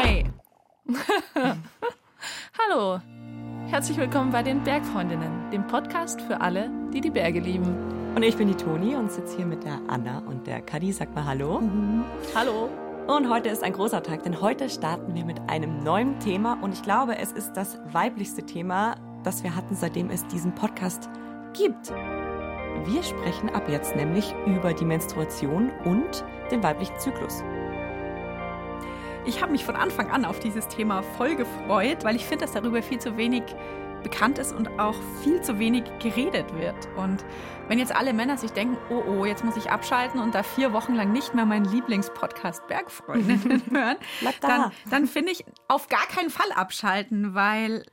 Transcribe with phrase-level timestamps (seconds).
[0.00, 0.24] Hey.
[2.56, 3.00] Hallo.
[3.66, 8.14] Herzlich willkommen bei den Bergfreundinnen, dem Podcast für alle, die die Berge lieben.
[8.14, 10.92] Und ich bin die Toni und sitze hier mit der Anna und der Kadi.
[10.92, 11.58] Sag mal Hallo.
[11.58, 12.04] Mhm.
[12.32, 12.68] Hallo.
[13.08, 16.74] Und heute ist ein großer Tag, denn heute starten wir mit einem neuen Thema und
[16.74, 18.94] ich glaube, es ist das weiblichste Thema,
[19.24, 21.10] das wir hatten, seitdem es diesen Podcast
[21.54, 21.90] gibt.
[22.84, 27.42] Wir sprechen ab jetzt nämlich über die Menstruation und den weiblichen Zyklus.
[29.28, 32.54] Ich habe mich von Anfang an auf dieses Thema voll gefreut, weil ich finde, dass
[32.54, 33.42] darüber viel zu wenig
[34.02, 36.88] bekannt ist und auch viel zu wenig geredet wird.
[36.96, 37.26] Und
[37.68, 40.72] wenn jetzt alle Männer sich denken, oh oh, jetzt muss ich abschalten und da vier
[40.72, 43.98] Wochen lang nicht mehr meinen Lieblingspodcast Bergfreundinnen hören,
[44.40, 44.48] da.
[44.48, 47.84] dann, dann finde ich auf gar keinen Fall abschalten, weil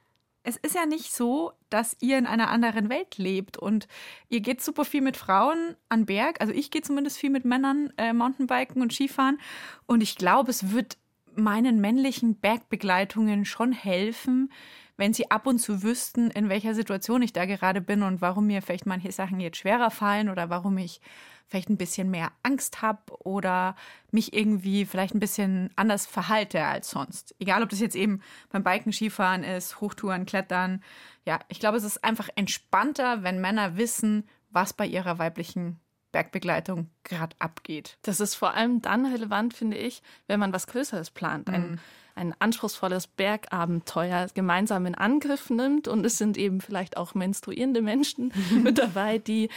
[0.43, 3.89] es ist ja nicht so, dass ihr in einer anderen Welt lebt und
[4.29, 6.39] ihr geht super viel mit Frauen an Berg.
[6.39, 9.37] Also ich gehe zumindest viel mit Männern äh, Mountainbiken und Skifahren
[9.85, 10.97] und ich glaube, es wird
[11.37, 14.51] meinen männlichen Bergbegleitungen schon helfen,
[14.97, 18.47] wenn sie ab und zu wüssten, in welcher Situation ich da gerade bin und warum
[18.47, 21.01] mir vielleicht manche Sachen jetzt schwerer fallen oder warum ich
[21.47, 23.75] vielleicht ein bisschen mehr Angst habe oder
[24.11, 27.35] mich irgendwie vielleicht ein bisschen anders verhalte als sonst.
[27.39, 30.83] Egal, ob das jetzt eben beim Biken, Skifahren ist, Hochtouren, Klettern.
[31.25, 35.79] Ja, ich glaube, es ist einfach entspannter, wenn Männer wissen, was bei ihrer weiblichen
[36.15, 37.97] Bergbegleitung gerade abgeht.
[38.03, 41.49] Das ist vor allem dann relevant, finde ich, wenn man was Größeres plant.
[41.49, 41.79] Ein, mhm.
[42.15, 48.31] ein anspruchsvolles Bergabenteuer gemeinsam in Angriff nimmt und es sind eben vielleicht auch menstruierende Menschen
[48.63, 49.49] mit dabei, die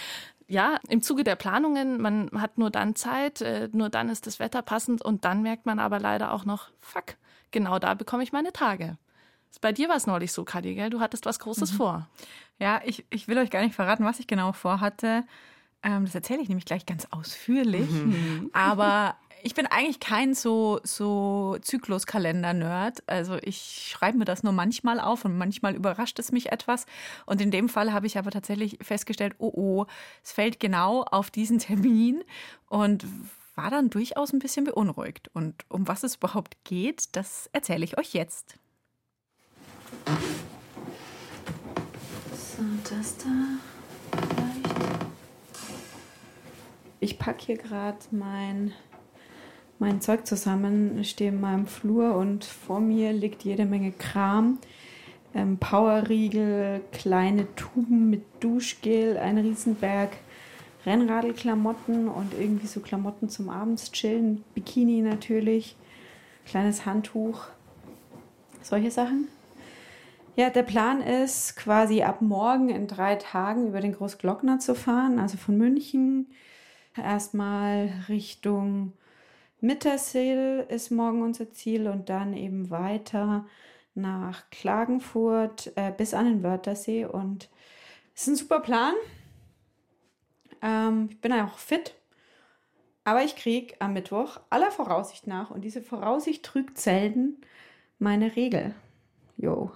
[0.49, 4.41] ja, im Zuge der Planungen, man hat nur dann Zeit, äh, nur dann ist das
[4.41, 7.15] Wetter passend und dann merkt man aber leider auch noch, fuck,
[7.53, 8.99] genau da bekomme ich meine Tage.
[9.61, 10.91] Bei dir war es neulich so, Kadi, gell?
[10.91, 11.77] Du hattest was Großes mhm.
[11.77, 12.09] vor.
[12.59, 15.25] Ja, ich, ich will euch gar nicht verraten, was ich genau vorhatte.
[15.83, 17.91] Ähm, das erzähle ich nämlich gleich ganz ausführlich.
[17.91, 18.51] Mhm.
[18.53, 23.05] Aber ich bin eigentlich kein so, so Zykluskalender-Nerd.
[23.07, 26.87] Also ich schreibe mir das nur manchmal auf und manchmal überrascht es mich etwas.
[27.27, 29.87] Und in dem Fall habe ich aber tatsächlich festgestellt, oh oh,
[30.23, 32.23] es fällt genau auf diesen Termin
[32.69, 33.07] und
[33.55, 35.31] war dann durchaus ein bisschen beunruhigt.
[35.35, 38.57] Und um was es überhaupt geht, das erzähle ich euch jetzt.
[42.33, 43.78] So, das da.
[47.01, 48.73] Ich packe hier gerade mein
[49.79, 54.59] mein Zeug zusammen, stehe in meinem Flur und vor mir liegt jede Menge Kram.
[55.35, 60.17] Ähm, Powerriegel, kleine Tuben mit Duschgel, ein Riesenberg
[60.85, 65.77] Rennradlklamotten und irgendwie so Klamotten zum Abends chillen, Bikini natürlich,
[66.47, 67.43] kleines Handtuch,
[68.63, 69.29] solche Sachen.
[70.35, 75.19] Ja, der Plan ist quasi ab morgen in drei Tagen über den Großglockner zu fahren,
[75.19, 76.29] also von München
[76.99, 78.93] erstmal Richtung
[79.61, 83.47] Mittersill ist morgen unser Ziel und dann eben weiter
[83.95, 87.07] nach Klagenfurt äh, bis an den Wörthersee.
[87.07, 87.49] Und
[88.15, 88.95] es ist ein super Plan.
[90.63, 91.95] Ähm, ich bin auch fit.
[93.03, 97.39] Aber ich kriege am Mittwoch aller Voraussicht nach, und diese Voraussicht trügt selten,
[97.99, 98.75] meine Regel.
[99.39, 99.73] Jo.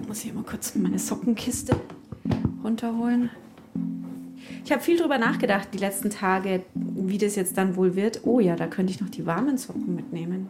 [0.00, 1.78] Ich muss hier mal kurz meine Sockenkiste
[2.62, 3.30] runterholen.
[4.64, 8.20] Ich habe viel drüber nachgedacht die letzten Tage, wie das jetzt dann wohl wird.
[8.24, 10.48] Oh ja, da könnte ich noch die warmen Socken mitnehmen.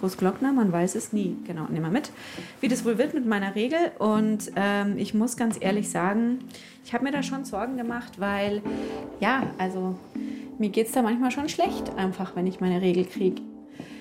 [0.00, 1.36] Großglockner, man weiß es nie.
[1.44, 2.12] Genau, nehmen wir mit.
[2.60, 3.78] Wie das wohl wird mit meiner Regel.
[3.98, 6.38] Und ähm, ich muss ganz ehrlich sagen,
[6.84, 8.62] ich habe mir da schon Sorgen gemacht, weil,
[9.20, 9.98] ja, also
[10.58, 13.42] mir geht es da manchmal schon schlecht, einfach, wenn ich meine Regel kriege.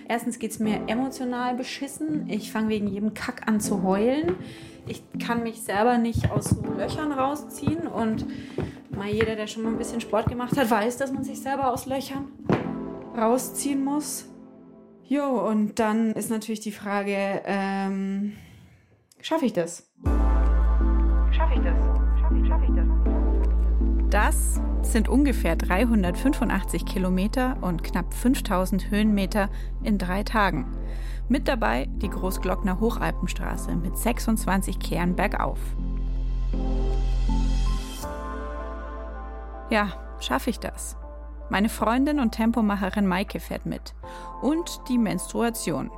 [0.07, 2.29] Erstens geht es mir emotional beschissen.
[2.29, 4.35] Ich fange wegen jedem Kack an zu heulen.
[4.87, 8.25] Ich kann mich selber nicht aus so Löchern rausziehen und
[8.97, 11.71] Mal jeder, der schon mal ein bisschen Sport gemacht hat, weiß, dass man sich selber
[11.71, 12.31] aus Löchern
[13.15, 14.25] rausziehen muss.
[15.03, 18.33] Jo, und dann ist natürlich die Frage, ähm,
[19.21, 19.87] schaffe ich das?
[21.31, 21.75] Schaffe ich das?
[22.19, 22.87] Schaffe ich, schaff ich das?
[24.09, 29.49] Das sind ungefähr 385 Kilometer und knapp 5000 Höhenmeter
[29.83, 30.75] in drei Tagen.
[31.29, 35.59] Mit dabei die Großglockner Hochalpenstraße mit 26 Kehren bergauf.
[39.69, 40.95] Ja, schaffe ich das?
[41.49, 43.93] Meine Freundin und Tempomacherin Maike fährt mit.
[44.41, 45.91] Und die Menstruation.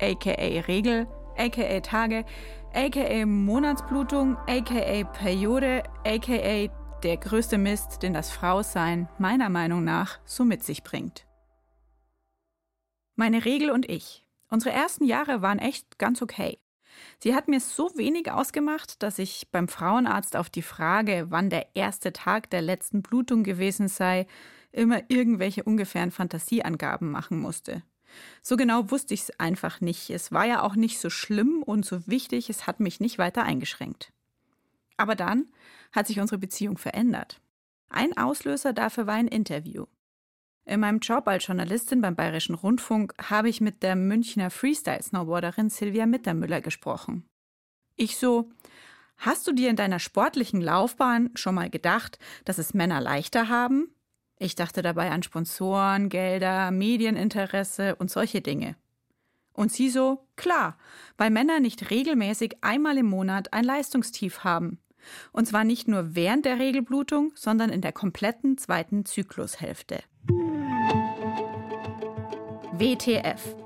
[0.00, 2.24] aka Regel, aka Tage,
[2.72, 6.70] aka Monatsblutung, aka Periode, aka
[7.02, 11.26] der größte Mist, den das Frausein meiner Meinung nach so mit sich bringt.
[13.16, 14.27] Meine Regel und ich.
[14.48, 16.58] Unsere ersten Jahre waren echt ganz okay.
[17.20, 21.74] Sie hat mir so wenig ausgemacht, dass ich beim Frauenarzt auf die Frage, wann der
[21.74, 24.26] erste Tag der letzten Blutung gewesen sei,
[24.72, 27.82] immer irgendwelche ungefähren Fantasieangaben machen musste.
[28.42, 30.10] So genau wusste ich es einfach nicht.
[30.10, 33.42] Es war ja auch nicht so schlimm und so wichtig, es hat mich nicht weiter
[33.42, 34.12] eingeschränkt.
[34.96, 35.46] Aber dann
[35.92, 37.40] hat sich unsere Beziehung verändert.
[37.90, 39.86] Ein Auslöser dafür war ein Interview.
[40.68, 46.04] In meinem Job als Journalistin beim Bayerischen Rundfunk habe ich mit der Münchner Freestyle-Snowboarderin Silvia
[46.04, 47.24] Mittermüller gesprochen.
[47.96, 48.50] Ich so,
[49.16, 53.88] hast du dir in deiner sportlichen Laufbahn schon mal gedacht, dass es Männer leichter haben?
[54.38, 58.76] Ich dachte dabei an Sponsoren, Gelder, Medieninteresse und solche Dinge.
[59.54, 60.76] Und sie so, klar,
[61.16, 64.80] weil Männer nicht regelmäßig einmal im Monat ein Leistungstief haben.
[65.32, 70.02] Und zwar nicht nur während der Regelblutung, sondern in der kompletten zweiten Zyklushälfte.
[72.72, 73.56] WTF.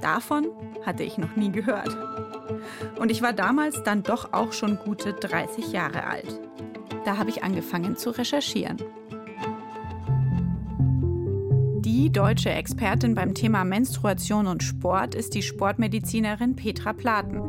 [0.00, 0.46] Davon
[0.84, 1.96] hatte ich noch nie gehört.
[2.98, 6.40] Und ich war damals dann doch auch schon gute 30 Jahre alt.
[7.04, 8.76] Da habe ich angefangen zu recherchieren.
[11.80, 17.40] Die deutsche Expertin beim Thema Menstruation und Sport ist die Sportmedizinerin Petra Platen.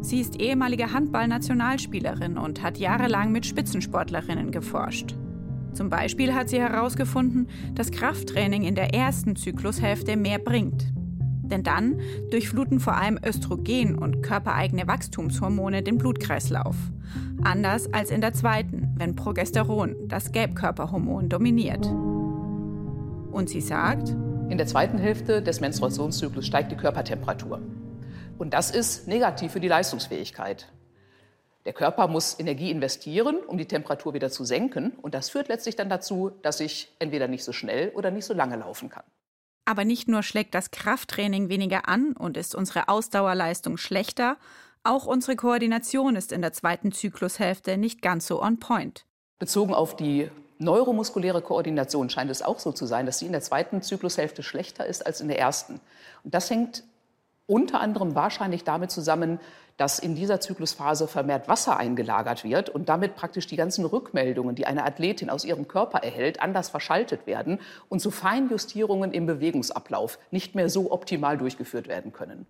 [0.00, 5.14] Sie ist ehemalige Handballnationalspielerin und hat jahrelang mit Spitzensportlerinnen geforscht.
[5.78, 10.92] Zum Beispiel hat sie herausgefunden, dass Krafttraining in der ersten Zyklushälfte mehr bringt.
[11.44, 12.00] Denn dann
[12.32, 16.74] durchfluten vor allem Östrogen und körpereigene Wachstumshormone den Blutkreislauf.
[17.44, 21.86] Anders als in der zweiten, wenn Progesteron, das Gelbkörperhormon, dominiert.
[23.30, 24.08] Und sie sagt,
[24.48, 27.60] in der zweiten Hälfte des Menstruationszyklus steigt die Körpertemperatur.
[28.36, 30.66] Und das ist negativ für die Leistungsfähigkeit.
[31.68, 34.92] Der Körper muss Energie investieren, um die Temperatur wieder zu senken.
[35.02, 38.32] Und das führt letztlich dann dazu, dass ich entweder nicht so schnell oder nicht so
[38.32, 39.02] lange laufen kann.
[39.66, 44.38] Aber nicht nur schlägt das Krafttraining weniger an und ist unsere Ausdauerleistung schlechter,
[44.82, 49.04] auch unsere Koordination ist in der zweiten Zyklushälfte nicht ganz so on point.
[49.38, 53.42] Bezogen auf die neuromuskuläre Koordination scheint es auch so zu sein, dass sie in der
[53.42, 55.82] zweiten Zyklushälfte schlechter ist als in der ersten.
[56.24, 56.82] Und das hängt
[57.48, 59.40] unter anderem wahrscheinlich damit zusammen,
[59.78, 64.66] dass in dieser Zyklusphase vermehrt Wasser eingelagert wird und damit praktisch die ganzen Rückmeldungen, die
[64.66, 67.58] eine Athletin aus ihrem Körper erhält, anders verschaltet werden
[67.88, 72.46] und so Feinjustierungen im Bewegungsablauf nicht mehr so optimal durchgeführt werden können.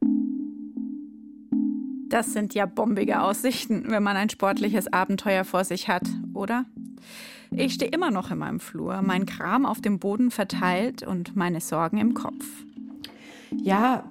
[2.08, 6.64] Das sind ja bombige Aussichten, wenn man ein sportliches Abenteuer vor sich hat, oder?
[7.50, 11.60] Ich stehe immer noch in meinem Flur, mein Kram auf dem Boden verteilt und meine
[11.60, 12.44] Sorgen im Kopf.
[13.50, 14.04] Ja,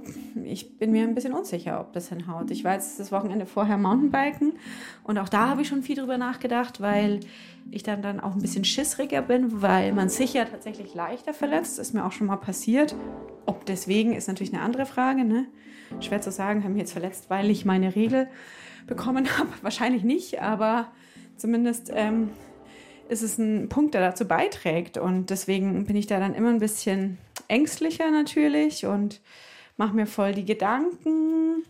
[0.43, 2.49] ich bin mir ein bisschen unsicher, ob das hinhaut.
[2.49, 4.53] Ich war jetzt das Wochenende vorher Mountainbiken
[5.03, 7.19] und auch da habe ich schon viel drüber nachgedacht, weil
[7.71, 11.79] ich dann, dann auch ein bisschen schissriger bin, weil man sich ja tatsächlich leichter verletzt.
[11.79, 12.95] Ist mir auch schon mal passiert.
[13.45, 15.23] Ob deswegen ist natürlich eine andere Frage.
[15.23, 15.45] Ne?
[15.99, 18.27] Schwer zu sagen, haben mich jetzt verletzt, weil ich meine Regel
[18.87, 19.49] bekommen habe.
[19.61, 20.87] Wahrscheinlich nicht, aber
[21.35, 22.29] zumindest ähm,
[23.09, 24.97] ist es ein Punkt, der dazu beiträgt.
[24.97, 29.21] Und deswegen bin ich da dann immer ein bisschen ängstlicher natürlich und
[29.77, 31.63] mache mir voll die Gedanken.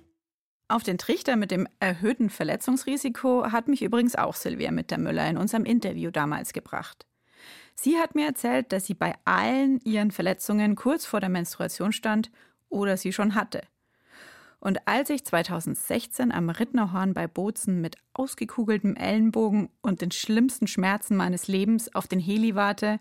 [0.69, 5.29] Auf den Trichter mit dem erhöhten Verletzungsrisiko hat mich übrigens auch Silvia mit der Müller
[5.29, 7.06] in unserem Interview damals gebracht.
[7.74, 12.31] Sie hat mir erzählt, dass sie bei allen ihren Verletzungen kurz vor der Menstruation stand
[12.69, 13.62] oder sie schon hatte.
[14.59, 21.15] Und als ich 2016 am Rittnerhorn bei Bozen mit ausgekugeltem Ellenbogen und den schlimmsten Schmerzen
[21.15, 23.00] meines Lebens auf den Heli warte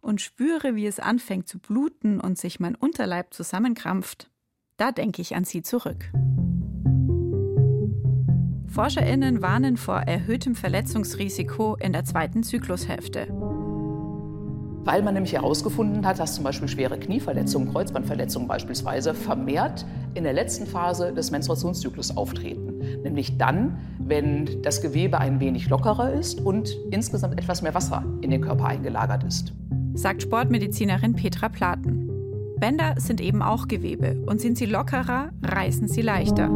[0.00, 4.30] und spüre, wie es anfängt zu bluten und sich mein Unterleib zusammenkrampft,
[4.76, 6.10] da denke ich an sie zurück.
[8.68, 13.26] Forscherinnen warnen vor erhöhtem Verletzungsrisiko in der zweiten Zyklushälfte.
[14.84, 19.84] Weil man nämlich herausgefunden hat, dass zum Beispiel schwere Knieverletzungen, Kreuzbandverletzungen beispielsweise, vermehrt
[20.14, 22.78] in der letzten Phase des Menstruationszyklus auftreten.
[23.02, 28.30] Nämlich dann, wenn das Gewebe ein wenig lockerer ist und insgesamt etwas mehr Wasser in
[28.30, 29.52] den Körper eingelagert ist
[29.98, 32.08] sagt Sportmedizinerin Petra Platen.
[32.60, 36.48] Bänder sind eben auch Gewebe und sind sie lockerer, reißen sie leichter.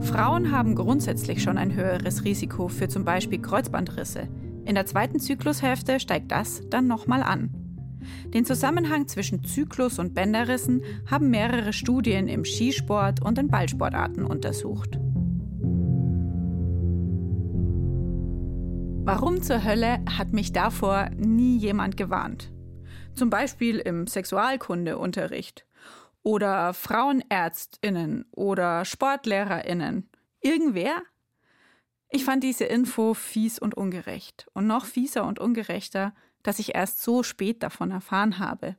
[0.00, 4.28] Frauen haben grundsätzlich schon ein höheres Risiko für zum Beispiel Kreuzbandrisse.
[4.64, 7.50] In der zweiten Zyklushälfte steigt das dann nochmal an.
[8.34, 14.98] Den Zusammenhang zwischen Zyklus und Bänderrissen haben mehrere Studien im Skisport und in Ballsportarten untersucht.
[19.06, 22.50] Warum zur Hölle hat mich davor nie jemand gewarnt?
[23.14, 25.66] Zum Beispiel im Sexualkundeunterricht
[26.22, 30.08] oder Frauenärztinnen oder Sportlehrerinnen.
[30.40, 31.02] Irgendwer?
[32.08, 34.46] Ich fand diese Info fies und ungerecht.
[34.54, 38.74] Und noch fieser und ungerechter, dass ich erst so spät davon erfahren habe.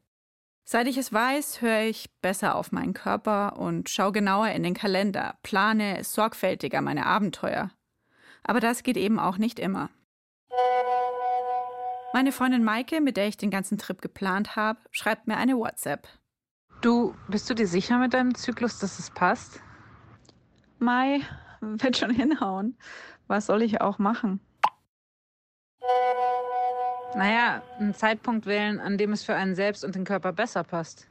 [0.63, 4.73] Seit ich es weiß, höre ich besser auf meinen Körper und schaue genauer in den
[4.73, 7.69] Kalender, plane sorgfältiger meine Abenteuer.
[8.41, 9.91] Aber das geht eben auch nicht immer.
[12.13, 16.07] Meine Freundin Maike, mit der ich den ganzen Trip geplant habe, schreibt mir eine WhatsApp.
[16.81, 19.59] Du, bist du dir sicher mit deinem Zyklus, dass es passt?
[20.79, 21.19] Mai,
[21.61, 22.77] wird schon hinhauen.
[23.27, 24.39] Was soll ich auch machen?
[27.15, 31.07] Naja, einen Zeitpunkt wählen, an dem es für einen selbst und den Körper besser passt.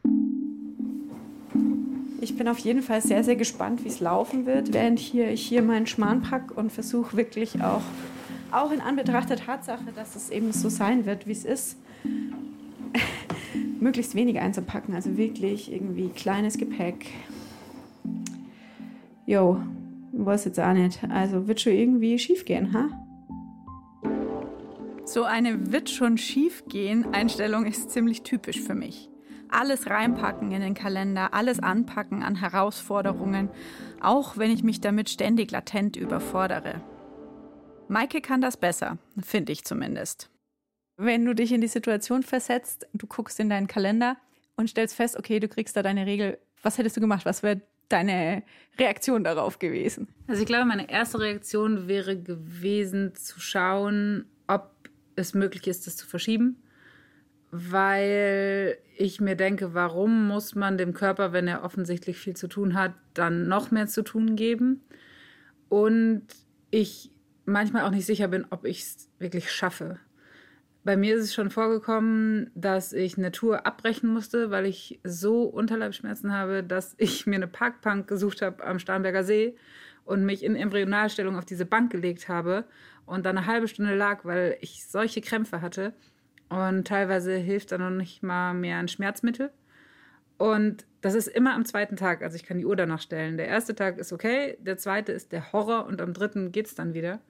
[2.21, 5.47] Ich bin auf jeden Fall sehr, sehr gespannt, wie es laufen wird, während hier, ich
[5.47, 7.83] hier meinen Schmarrn packe und versuche wirklich auch,
[8.55, 11.77] auch in Anbetracht der Tatsache, dass es eben so sein wird, wie es ist,
[13.81, 14.95] möglichst wenig einzupacken.
[14.95, 17.07] Also wirklich irgendwie kleines Gepäck.
[19.27, 19.61] Jo,
[20.13, 21.03] weiß jetzt auch nicht.
[21.09, 22.89] Also wird schon irgendwie schief gehen, ha?
[25.07, 29.11] So eine wird schon schief gehen Einstellung ist ziemlich typisch für mich.
[29.51, 33.51] Alles reinpacken in den Kalender, alles anpacken an Herausforderungen,
[34.01, 36.81] auch wenn ich mich damit ständig latent überfordere.
[37.89, 40.31] Maike kann das besser, finde ich zumindest.
[40.97, 44.17] Wenn du dich in die Situation versetzt, du guckst in deinen Kalender
[44.57, 47.27] und stellst fest, okay, du kriegst da deine Regel, was hättest du gemacht?
[47.27, 48.43] Was wäre deine
[48.79, 50.09] Reaktion darauf gewesen?
[50.27, 54.71] Also ich glaube, meine erste Reaktion wäre gewesen zu schauen, ob
[55.17, 56.63] es möglich ist, das zu verschieben,
[57.51, 62.75] weil ich mir denke, warum muss man dem Körper, wenn er offensichtlich viel zu tun
[62.75, 64.83] hat, dann noch mehr zu tun geben?
[65.69, 66.27] Und
[66.71, 67.14] ich
[67.47, 69.99] manchmal auch nicht sicher bin, ob ich es wirklich schaffe.
[70.85, 75.45] Bei mir ist es schon vorgekommen, dass ich eine Tour abbrechen musste, weil ich so
[75.45, 79.57] Unterleibschmerzen habe, dass ich mir eine Parkbank gesucht habe am Starnberger See
[80.05, 82.65] und mich in Embryonalstellung auf diese Bank gelegt habe
[83.07, 85.95] und dann eine halbe Stunde lag, weil ich solche Krämpfe hatte.
[86.51, 89.51] Und teilweise hilft dann noch nicht mal mehr ein Schmerzmittel.
[90.37, 93.37] Und das ist immer am zweiten Tag, also ich kann die Uhr danach stellen.
[93.37, 96.75] Der erste Tag ist okay, der zweite ist der Horror und am dritten geht es
[96.75, 97.21] dann wieder.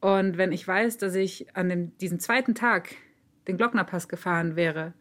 [0.00, 2.94] Und wenn ich weiß, dass ich an dem, diesem zweiten Tag
[3.46, 4.94] den Glocknerpass gefahren wäre,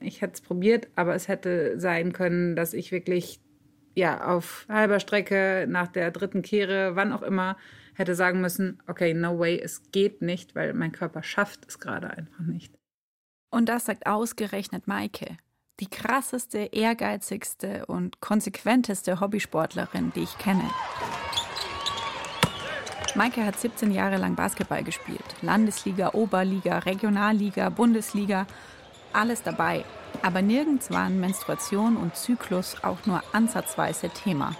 [0.00, 3.40] ich hätte es probiert, aber es hätte sein können, dass ich wirklich
[3.94, 7.56] ja auf halber Strecke nach der dritten Kehre, wann auch immer,
[7.94, 12.10] hätte sagen müssen, okay, no way, es geht nicht, weil mein Körper schafft es gerade
[12.10, 12.78] einfach nicht.
[13.50, 15.38] Und das sagt ausgerechnet Maike,
[15.80, 20.68] die krasseste, ehrgeizigste und konsequenteste Hobbysportlerin, die ich kenne.
[23.16, 25.24] Maike hat 17 Jahre lang Basketball gespielt.
[25.40, 28.46] Landesliga, Oberliga, Regionalliga, Bundesliga,
[29.14, 29.86] alles dabei.
[30.22, 34.54] Aber nirgends waren Menstruation und Zyklus auch nur ansatzweise Thema.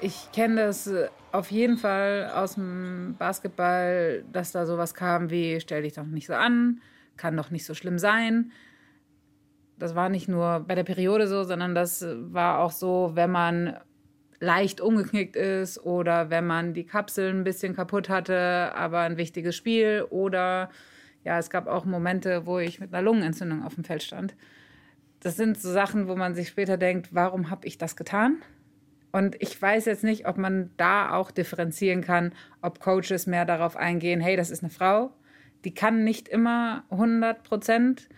[0.00, 5.60] Ich kenne das äh, auf jeden Fall aus dem Basketball, dass da sowas kam wie,
[5.60, 6.80] stell dich doch nicht so an,
[7.18, 8.52] kann doch nicht so schlimm sein.
[9.78, 13.76] Das war nicht nur bei der Periode so, sondern das war auch so, wenn man
[14.42, 19.54] leicht umgeknickt ist oder wenn man die Kapseln ein bisschen kaputt hatte, aber ein wichtiges
[19.54, 20.68] Spiel oder
[21.22, 24.34] ja, es gab auch Momente, wo ich mit einer Lungenentzündung auf dem Feld stand.
[25.20, 28.42] Das sind so Sachen, wo man sich später denkt, warum habe ich das getan?
[29.12, 32.32] Und ich weiß jetzt nicht, ob man da auch differenzieren kann,
[32.62, 35.12] ob Coaches mehr darauf eingehen, hey, das ist eine Frau,
[35.64, 38.08] die kann nicht immer 100 Prozent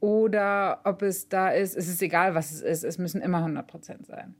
[0.00, 3.66] oder ob es da ist, es ist egal, was es ist, es müssen immer 100
[3.66, 4.34] Prozent sein.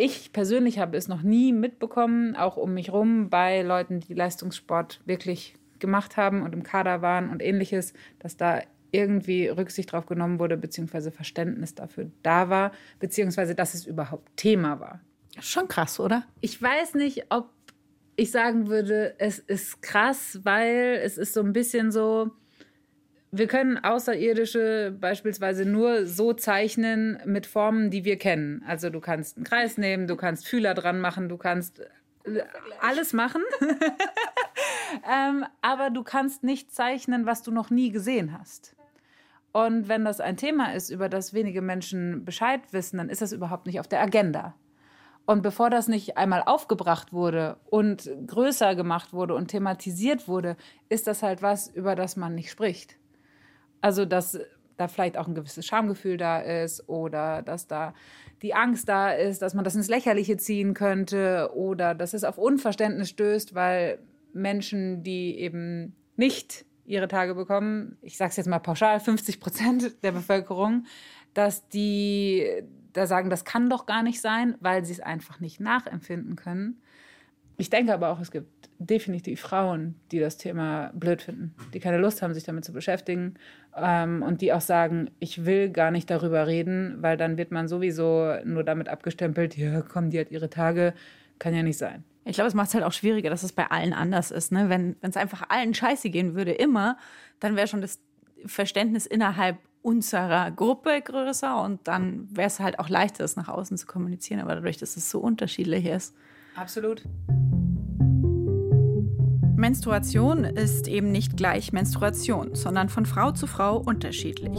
[0.00, 5.00] Ich persönlich habe es noch nie mitbekommen, auch um mich rum, bei Leuten, die Leistungssport
[5.06, 8.62] wirklich gemacht haben und im Kader waren und ähnliches, dass da
[8.92, 14.78] irgendwie Rücksicht drauf genommen wurde, beziehungsweise Verständnis dafür da war, beziehungsweise dass es überhaupt Thema
[14.78, 15.00] war.
[15.40, 16.22] Schon krass, oder?
[16.42, 17.50] Ich weiß nicht, ob
[18.14, 22.30] ich sagen würde, es ist krass, weil es ist so ein bisschen so,
[23.30, 28.64] wir können Außerirdische beispielsweise nur so zeichnen mit Formen, die wir kennen.
[28.66, 32.42] Also du kannst einen Kreis nehmen, du kannst Fühler dran machen, du kannst äh,
[32.80, 33.42] alles machen.
[35.10, 38.74] ähm, aber du kannst nicht zeichnen, was du noch nie gesehen hast.
[39.52, 43.32] Und wenn das ein Thema ist, über das wenige Menschen Bescheid wissen, dann ist das
[43.32, 44.54] überhaupt nicht auf der Agenda.
[45.26, 50.56] Und bevor das nicht einmal aufgebracht wurde und größer gemacht wurde und thematisiert wurde,
[50.88, 52.96] ist das halt was, über das man nicht spricht.
[53.80, 54.38] Also, dass
[54.76, 57.94] da vielleicht auch ein gewisses Schamgefühl da ist oder dass da
[58.42, 62.38] die Angst da ist, dass man das ins Lächerliche ziehen könnte oder dass es auf
[62.38, 63.98] Unverständnis stößt, weil
[64.32, 70.02] Menschen, die eben nicht ihre Tage bekommen, ich sage es jetzt mal pauschal, 50 Prozent
[70.04, 70.86] der Bevölkerung,
[71.34, 72.46] dass die
[72.92, 76.80] da sagen, das kann doch gar nicht sein, weil sie es einfach nicht nachempfinden können.
[77.60, 81.98] Ich denke aber auch, es gibt definitiv Frauen, die das Thema blöd finden, die keine
[81.98, 83.34] Lust haben, sich damit zu beschäftigen
[83.76, 87.66] ähm, und die auch sagen, ich will gar nicht darüber reden, weil dann wird man
[87.66, 90.94] sowieso nur damit abgestempelt, ja, kommen die hat ihre Tage,
[91.40, 92.04] kann ja nicht sein.
[92.24, 94.52] Ich glaube, es macht es halt auch schwieriger, dass es bei allen anders ist.
[94.52, 94.68] Ne?
[94.68, 96.96] Wenn es einfach allen scheiße gehen würde, immer,
[97.40, 97.98] dann wäre schon das
[98.46, 103.76] Verständnis innerhalb unserer Gruppe größer und dann wäre es halt auch leichter, das nach außen
[103.78, 104.40] zu kommunizieren.
[104.40, 106.14] Aber dadurch, dass es so unterschiedlich ist.
[106.58, 107.02] Absolut.
[109.56, 114.58] Menstruation ist eben nicht gleich Menstruation, sondern von Frau zu Frau unterschiedlich.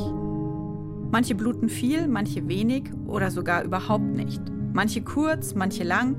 [1.11, 4.41] Manche bluten viel, manche wenig oder sogar überhaupt nicht.
[4.71, 6.15] Manche kurz, manche lang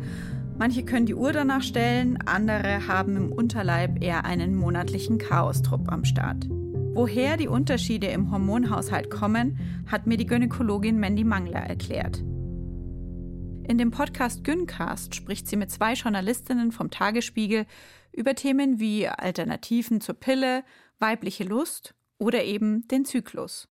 [0.58, 6.04] Manche können die Uhr danach stellen, andere haben im Unterleib eher einen monatlichen Chaostrupp am
[6.04, 6.46] Start.
[6.50, 9.56] Woher die Unterschiede im Hormonhaushalt kommen,
[9.86, 12.22] hat mir die Gynäkologin Mandy Mangler erklärt.
[13.70, 17.66] In dem Podcast Gyncast spricht sie mit zwei Journalistinnen vom Tagesspiegel
[18.10, 20.64] über Themen wie Alternativen zur Pille,
[20.98, 23.68] weibliche Lust oder eben den Zyklus.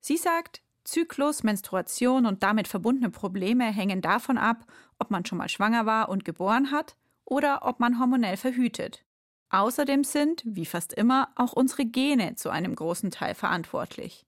[0.00, 4.66] Sie sagt, Zyklus, Menstruation und damit verbundene Probleme hängen davon ab,
[4.98, 9.04] ob man schon mal schwanger war und geboren hat oder ob man hormonell verhütet.
[9.50, 14.26] Außerdem sind, wie fast immer, auch unsere Gene zu einem großen Teil verantwortlich.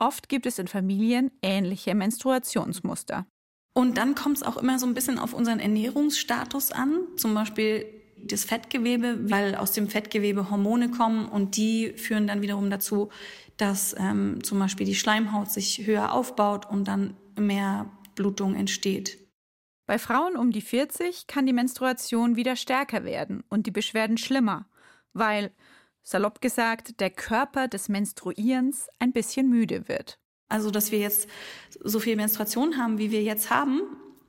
[0.00, 3.28] Oft gibt es in Familien ähnliche Menstruationsmuster.
[3.74, 7.84] Und dann kommt es auch immer so ein bisschen auf unseren Ernährungsstatus an, zum Beispiel
[8.16, 13.10] das Fettgewebe, weil aus dem Fettgewebe Hormone kommen und die führen dann wiederum dazu,
[13.56, 19.18] dass ähm, zum Beispiel die Schleimhaut sich höher aufbaut und dann mehr Blutung entsteht.
[19.86, 24.66] Bei Frauen um die 40 kann die Menstruation wieder stärker werden und die Beschwerden schlimmer,
[25.12, 25.52] weil,
[26.02, 30.18] salopp gesagt, der Körper des Menstruierens ein bisschen müde wird.
[30.48, 31.28] Also, dass wir jetzt
[31.82, 33.80] so viel Menstruation haben, wie wir jetzt haben,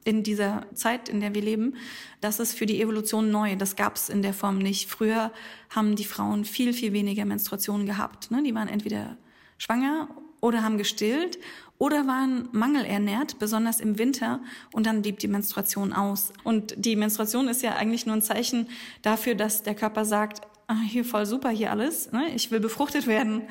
[0.05, 1.75] in dieser Zeit, in der wir leben,
[2.21, 3.55] das ist für die Evolution neu.
[3.55, 4.87] Das gab es in der Form nicht.
[4.87, 5.31] Früher
[5.69, 8.29] haben die Frauen viel, viel weniger Menstruationen gehabt.
[8.29, 8.43] Ne?
[8.43, 9.17] Die waren entweder
[9.57, 10.07] schwanger
[10.41, 11.39] oder haben gestillt
[11.79, 14.41] oder waren mangelernährt, besonders im Winter,
[14.71, 16.31] und dann blieb die Menstruation aus.
[16.43, 18.69] Und die Menstruation ist ja eigentlich nur ein Zeichen
[19.01, 22.29] dafür, dass der Körper sagt, ah, hier voll super, hier alles, ne?
[22.33, 23.41] ich will befruchtet werden.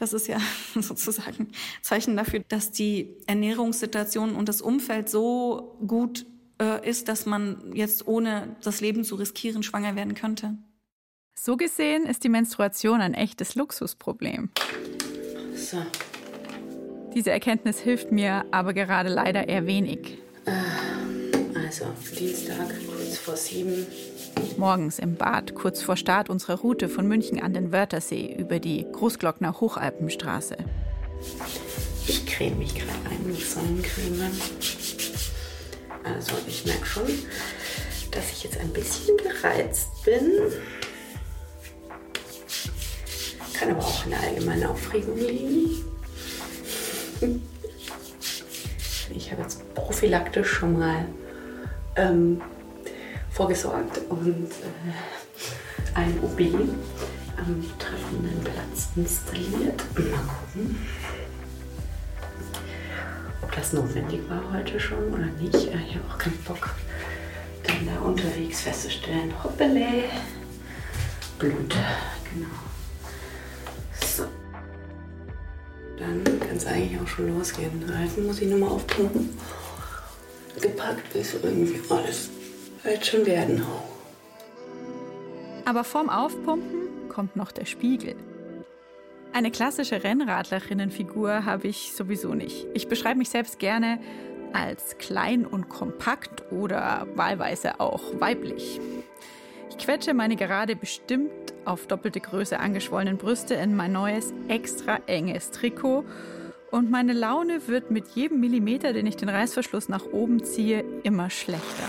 [0.00, 0.38] Das ist ja
[0.74, 6.26] sozusagen Zeichen dafür, dass die Ernährungssituation und das Umfeld so gut
[6.60, 10.56] äh, ist, dass man jetzt ohne das Leben zu riskieren schwanger werden könnte.
[11.34, 14.50] So gesehen ist die Menstruation ein echtes Luxusproblem.
[15.54, 15.78] So.
[17.14, 20.18] Diese Erkenntnis hilft mir aber gerade leider eher wenig.
[21.70, 21.84] Also
[22.18, 23.86] Dienstag, kurz vor sieben,
[24.56, 28.90] Morgens im Bad, kurz vor Start unserer Route von München an den Wörthersee über die
[28.90, 30.56] Großglockner Hochalpenstraße.
[32.08, 34.32] Ich creme mich gerade ein mit Sonnencreme.
[36.02, 37.06] Also ich merke schon,
[38.10, 40.28] dass ich jetzt ein bisschen gereizt bin.
[43.54, 45.84] Kann aber auch in der allgemeinen Aufregung liegen.
[49.14, 51.06] Ich habe jetzt prophylaktisch schon mal
[52.00, 52.40] ähm,
[53.30, 56.40] vorgesorgt und äh, ein OB
[57.36, 59.82] am treffenden Platz installiert.
[59.94, 60.76] Mal gucken,
[63.42, 65.54] ob das notwendig war heute schon oder nicht.
[65.54, 66.70] Ich habe auch keinen Bock,
[67.64, 70.04] dann da unterwegs festzustellen, hoppele,
[71.38, 71.74] Blut,
[72.32, 72.46] genau.
[74.00, 74.24] So.
[75.98, 77.82] Dann kann es eigentlich auch schon losgehen.
[77.88, 79.30] Reifen muss ich nur mal aufpumpen.
[80.60, 82.30] Gepackt ist irgendwie alles
[82.82, 83.62] wird schon werden.
[85.64, 88.16] Aber vorm Aufpumpen kommt noch der Spiegel.
[89.32, 92.66] Eine klassische Rennradlerinnenfigur habe ich sowieso nicht.
[92.74, 94.00] Ich beschreibe mich selbst gerne
[94.52, 98.80] als klein und kompakt oder wahlweise auch weiblich.
[99.68, 101.30] Ich quetsche meine gerade bestimmt
[101.64, 106.04] auf doppelte Größe angeschwollenen Brüste in mein neues, extra enges Trikot
[106.70, 111.30] und meine Laune wird mit jedem Millimeter, den ich den Reißverschluss nach oben ziehe, immer
[111.30, 111.88] schlechter.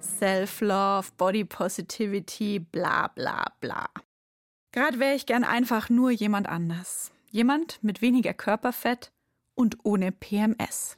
[0.00, 3.88] Self-Love, Body Positivity, bla bla bla.
[4.72, 7.12] Gerade wäre ich gern einfach nur jemand anders.
[7.30, 9.12] Jemand mit weniger Körperfett
[9.54, 10.96] und ohne PMS.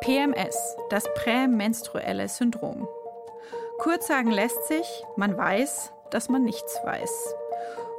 [0.00, 2.88] PMS, das prämenstruelle Syndrom.
[3.78, 7.34] Kurz sagen lässt sich, man weiß, dass man nichts weiß.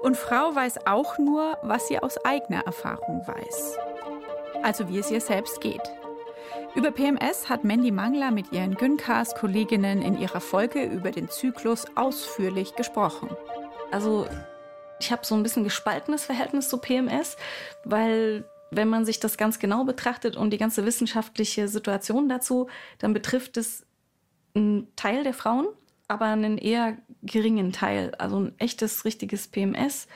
[0.06, 3.76] Und Frau weiß auch nur, was sie aus eigener Erfahrung weiß.
[4.62, 5.82] Also wie es ihr selbst geht.
[6.76, 12.76] Über PMS hat Mandy Mangler mit ihren Gyncast-Kolleginnen in ihrer Folge über den Zyklus ausführlich
[12.76, 13.30] gesprochen.
[13.92, 14.28] Also
[15.00, 17.36] ich habe so ein bisschen gespaltenes Verhältnis zu PMS,
[17.84, 23.16] weil wenn man sich das ganz genau betrachtet und die ganze wissenschaftliche Situation dazu, dann
[23.16, 23.88] betrifft es
[24.54, 25.66] einen Teil der Frauen,
[26.08, 28.14] aber einen eher geringen Teil.
[28.18, 30.08] Also ein echtes, richtiges PMS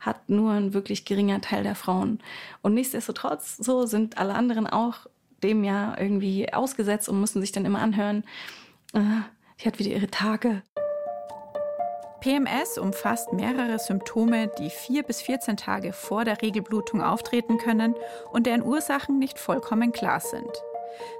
[0.00, 2.20] hat nur ein wirklich geringer Teil der Frauen.
[2.62, 5.06] Und nichtsdestotrotz, so sind alle anderen auch
[5.42, 8.24] dem ja irgendwie ausgesetzt und müssen sich dann immer anhören,
[8.94, 9.00] äh,
[9.60, 10.62] die hat wieder ihre Tage.
[12.20, 17.94] PMS umfasst mehrere Symptome, die vier bis 14 Tage vor der Regelblutung auftreten können
[18.32, 20.50] und deren Ursachen nicht vollkommen klar sind.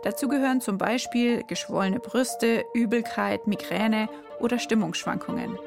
[0.02, 4.09] Dazu gehören zum Beispiel geschwollene Brüste, Übelkeit, Migräne
[4.40, 5.59] oder Stimmungsschwankungen.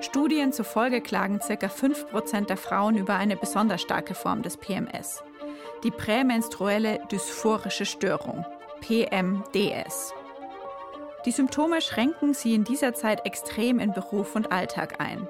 [0.00, 1.54] Studien zufolge klagen ca.
[1.54, 5.22] 5% der Frauen über eine besonders starke Form des PMS,
[5.84, 8.44] die prämenstruelle dysphorische Störung,
[8.80, 10.12] PMDS.
[11.24, 15.28] Die Symptome schränken sie in dieser Zeit extrem in Beruf und Alltag ein.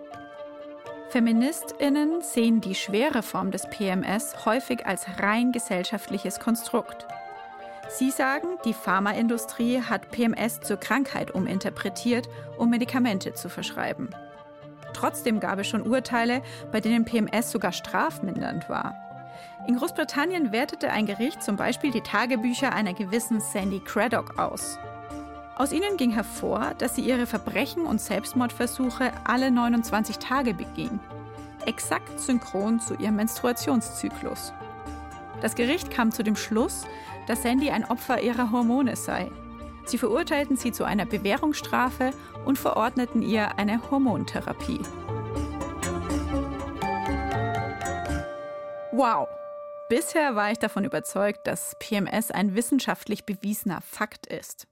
[1.11, 7.07] Feministinnen sehen die schwere Form des PMS häufig als rein gesellschaftliches Konstrukt.
[7.95, 12.27] Sie sagen, die Pharmaindustrie hat PMS zur Krankheit uminterpretiert,
[12.57, 14.09] um Medikamente zu verschreiben.
[14.95, 18.95] Trotzdem gab es schon Urteile, bei denen PMS sogar strafmindernd war.
[19.69, 24.79] In Großbritannien wertete ein Gericht zum Beispiel die Tagebücher einer gewissen Sandy Craddock aus.
[25.57, 30.99] Aus ihnen ging hervor, dass sie ihre Verbrechen und Selbstmordversuche alle 29 Tage beging.
[31.67, 34.55] Exakt synchron zu ihrem Menstruationszyklus.
[35.43, 36.85] Das Gericht kam zu dem Schluss,
[37.27, 39.31] dass Sandy ein Opfer ihrer Hormone sei.
[39.85, 42.13] Sie verurteilten sie zu einer Bewährungsstrafe
[42.45, 44.81] und verordneten ihr eine Hormontherapie.
[48.93, 49.29] Wow!
[49.89, 54.67] Bisher war ich davon überzeugt, dass PMS ein wissenschaftlich bewiesener Fakt ist.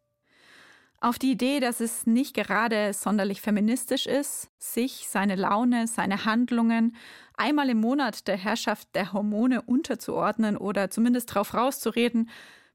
[1.02, 6.94] Auf die Idee, dass es nicht gerade sonderlich feministisch ist, sich, seine Laune, seine Handlungen
[7.38, 12.28] einmal im Monat der Herrschaft der Hormone unterzuordnen oder zumindest drauf rauszureden,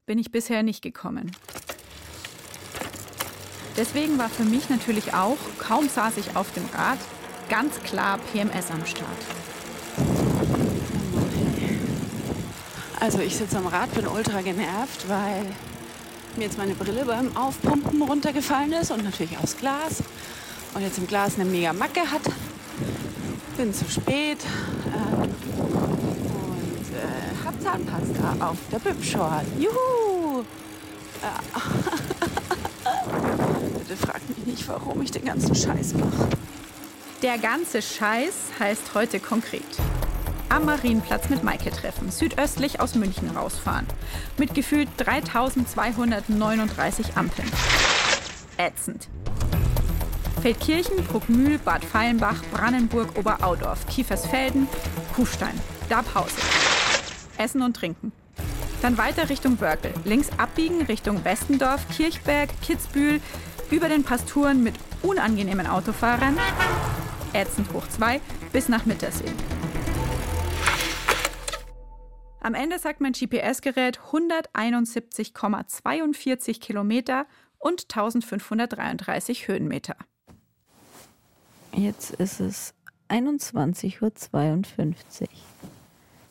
[0.06, 1.30] bin ich bisher nicht gekommen.
[3.76, 6.98] Deswegen war für mich natürlich auch, kaum saß ich auf dem Rad,
[7.48, 9.06] ganz klar PMS am Start.
[12.98, 15.46] Also ich sitze am Rad, bin ultra genervt, weil
[16.36, 20.02] mir jetzt meine Brille beim Aufpumpen runtergefallen ist und natürlich aus Glas.
[20.74, 22.22] Und jetzt im Glas eine mega Macke hat.
[23.56, 24.38] Bin zu spät
[24.94, 29.46] ähm, und äh, hab Zahnpasta auf der Bibshort.
[29.58, 30.42] Juhu!
[31.22, 31.28] Äh,
[33.78, 36.28] Bitte fragt mich nicht, warum ich den ganzen Scheiß mache.
[37.22, 39.62] Der ganze Scheiß heißt heute konkret
[40.56, 43.86] am Marienplatz mit Maike treffen, südöstlich aus München rausfahren.
[44.38, 47.50] Mit gefühlt 3239 Ampeln.
[48.56, 49.08] Ätzend.
[50.40, 54.66] Feldkirchen, Bruckmühl, Bad Feilenbach, Brandenburg, Oberaudorf, Kiefersfelden,
[55.14, 55.60] Kufstein.
[55.90, 56.36] Da Pause.
[57.36, 58.12] Essen und trinken.
[58.80, 59.92] Dann weiter Richtung Börkel.
[60.04, 63.20] Links abbiegen Richtung Westendorf, Kirchberg, Kitzbühel,
[63.70, 66.38] über den Pasturen mit unangenehmen Autofahrern.
[67.34, 69.30] Ätzend hoch 2 bis nach Mittersee.
[72.46, 77.26] Am Ende sagt mein GPS-Gerät 171,42 Kilometer
[77.58, 79.96] und 1533 Höhenmeter.
[81.74, 82.72] Jetzt ist es
[83.08, 84.12] 21.52 Uhr.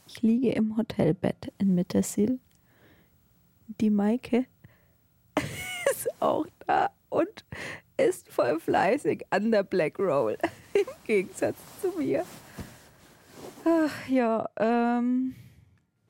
[0.08, 2.40] Ich liege im Hotelbett in Mittersil.
[3.82, 4.46] Die Maike
[5.92, 7.44] ist auch da und
[7.98, 10.38] ist voll fleißig an der Black Roll.
[10.74, 12.24] Im Gegensatz zu mir.
[13.66, 15.36] Ach ja, ähm.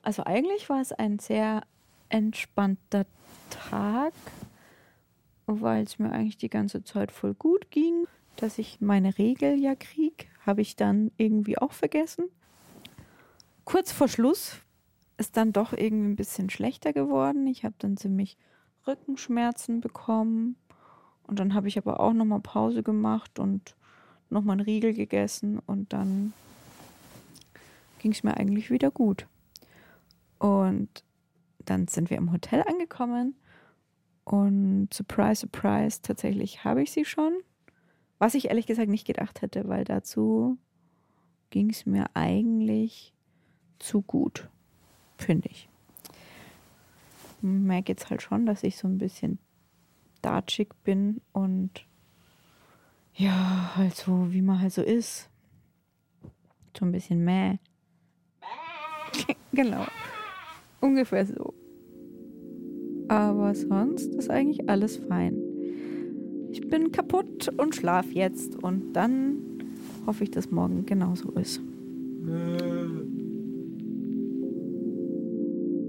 [0.06, 1.64] Also eigentlich war es ein sehr
[2.10, 3.08] entspannter
[3.50, 4.14] Tag,
[5.48, 8.06] weil es mir eigentlich die ganze Zeit voll gut ging.
[8.36, 12.26] Dass ich meine Regel ja krieg, habe ich dann irgendwie auch vergessen.
[13.64, 14.58] Kurz vor Schluss
[15.18, 17.48] ist dann doch irgendwie ein bisschen schlechter geworden.
[17.48, 18.38] Ich habe dann ziemlich
[18.86, 20.56] Rückenschmerzen bekommen.
[21.24, 23.76] Und dann habe ich aber auch nochmal Pause gemacht und
[24.30, 25.58] nochmal einen Riegel gegessen.
[25.66, 26.34] Und dann
[27.98, 29.26] ging es mir eigentlich wieder gut.
[30.40, 31.04] Und
[31.60, 33.36] dann sind wir im Hotel angekommen
[34.26, 37.34] und surprise, surprise, tatsächlich habe ich sie schon.
[38.18, 40.58] Was ich ehrlich gesagt nicht gedacht hätte, weil dazu
[41.52, 43.14] ging es mir eigentlich
[43.78, 44.50] zu gut,
[45.18, 45.70] finde ich.
[47.38, 49.38] Ich merke jetzt halt schon, dass ich so ein bisschen
[50.22, 51.86] datschig bin und
[53.14, 55.30] ja, halt so, wie man halt so ist.
[56.78, 57.60] So ein bisschen mäh.
[59.54, 59.86] genau.
[60.86, 61.56] Ungefähr so.
[63.08, 65.36] Aber sonst ist eigentlich alles fein.
[66.52, 69.38] Ich bin kaputt und schlaf jetzt und dann
[70.06, 71.60] hoffe ich, dass morgen genauso ist.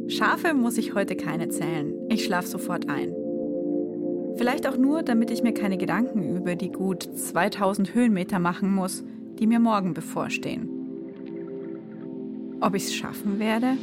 [0.09, 1.93] Schafe muss ich heute keine zählen.
[2.09, 3.13] Ich schlafe sofort ein.
[4.37, 9.05] Vielleicht auch nur, damit ich mir keine Gedanken über die gut 2000 Höhenmeter machen muss,
[9.39, 10.71] die mir morgen bevorstehen.
[12.63, 13.77] Ob ich es schaffen werde?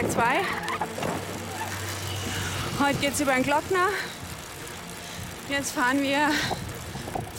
[0.00, 0.22] Tag 2.
[2.82, 3.88] Heute geht es über den Glockner.
[5.50, 6.30] Jetzt fahren wir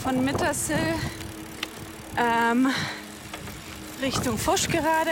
[0.00, 0.78] von Mittersill
[2.16, 2.68] ähm,
[4.00, 5.10] Richtung Fusch gerade.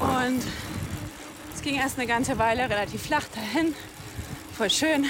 [0.00, 0.42] Und
[1.54, 3.74] es ging erst eine ganze Weile relativ flach dahin.
[4.56, 5.04] Voll schön.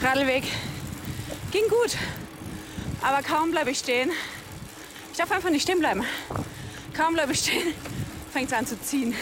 [0.00, 0.44] Radlweg
[1.50, 1.96] ging gut.
[3.02, 4.12] Aber kaum bleibe ich stehen.
[5.10, 6.04] Ich darf einfach nicht stehen bleiben.
[6.96, 7.74] Kaum bleibe ich stehen,
[8.32, 9.16] fängt es an zu ziehen.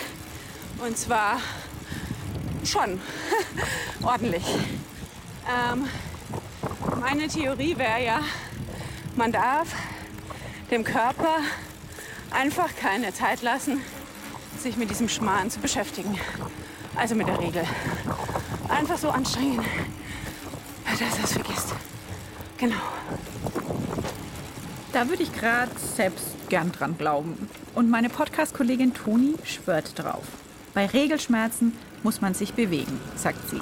[0.84, 1.40] Und zwar
[2.64, 3.00] schon
[4.02, 4.44] ordentlich.
[5.48, 5.86] Ähm,
[7.00, 8.20] meine Theorie wäre ja,
[9.14, 9.68] man darf
[10.72, 11.36] dem Körper
[12.32, 13.80] einfach keine Zeit lassen,
[14.58, 16.18] sich mit diesem Schmarrn zu beschäftigen.
[16.96, 17.64] Also mit der Regel.
[18.68, 19.64] Einfach so anstrengen,
[20.90, 21.74] dass er es vergisst.
[22.58, 22.74] Genau.
[24.92, 27.48] Da würde ich gerade selbst gern dran glauben.
[27.74, 30.24] Und meine Podcast-Kollegin Toni schwört drauf.
[30.74, 33.60] Bei Regelschmerzen muss man sich bewegen, sagt sie.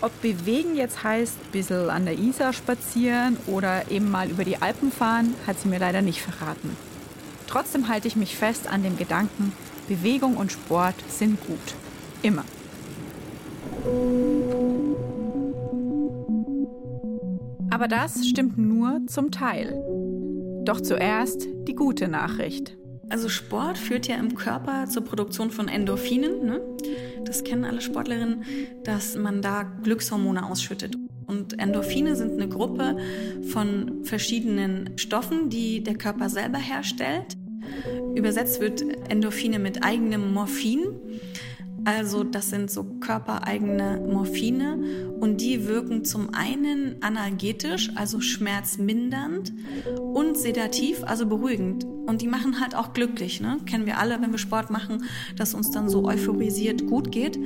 [0.00, 4.62] Ob bewegen jetzt heißt, ein bisschen an der Isar spazieren oder eben mal über die
[4.62, 6.76] Alpen fahren, hat sie mir leider nicht verraten.
[7.46, 9.52] Trotzdem halte ich mich fest an dem Gedanken,
[9.88, 11.58] Bewegung und Sport sind gut.
[12.22, 12.44] Immer.
[17.70, 19.74] Aber das stimmt nur zum Teil.
[20.64, 22.76] Doch zuerst die gute Nachricht.
[23.10, 26.46] Also Sport führt ja im Körper zur Produktion von Endorphinen.
[26.46, 26.60] Ne?
[27.24, 28.44] Das kennen alle Sportlerinnen,
[28.84, 30.96] dass man da Glückshormone ausschüttet.
[31.26, 32.96] Und Endorphine sind eine Gruppe
[33.52, 37.36] von verschiedenen Stoffen, die der Körper selber herstellt.
[38.14, 40.99] Übersetzt wird Endorphine mit eigenem Morphin.
[41.84, 44.78] Also das sind so körpereigene Morphine
[45.18, 49.52] und die wirken zum einen analgetisch, also schmerzmindernd
[49.98, 51.84] und sedativ, also beruhigend.
[51.84, 53.40] Und die machen halt auch glücklich.
[53.40, 53.58] Ne?
[53.66, 55.04] Kennen wir alle, wenn wir Sport machen,
[55.36, 57.38] dass uns dann so euphorisiert gut geht.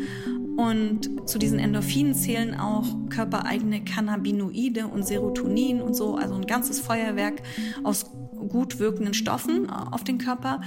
[0.56, 6.80] Und zu diesen Endorphinen zählen auch körpereigene Cannabinoide und Serotonin und so, also ein ganzes
[6.80, 7.42] Feuerwerk
[7.82, 8.06] aus
[8.48, 10.60] gut wirkenden Stoffen auf den Körper.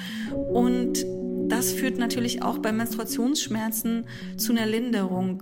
[0.54, 1.06] Und
[1.50, 4.08] das führt natürlich auch bei Menstruationsschmerzen
[4.38, 5.42] zu einer Linderung.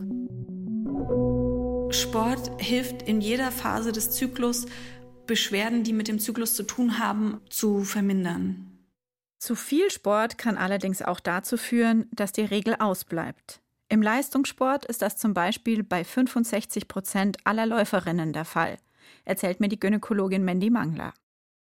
[1.91, 4.65] Sport hilft in jeder Phase des Zyklus,
[5.27, 8.71] Beschwerden, die mit dem Zyklus zu tun haben, zu vermindern.
[9.39, 13.61] Zu viel Sport kann allerdings auch dazu führen, dass die Regel ausbleibt.
[13.89, 18.77] Im Leistungssport ist das zum Beispiel bei 65 Prozent aller Läuferinnen der Fall,
[19.23, 21.13] erzählt mir die Gynäkologin Mandy Mangler.